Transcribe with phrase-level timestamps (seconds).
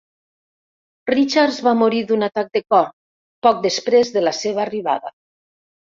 [1.11, 2.89] Richards va morir d"un atac de cor
[3.49, 5.15] poc després de la seva arribada.